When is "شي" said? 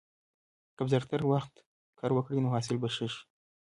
3.13-3.21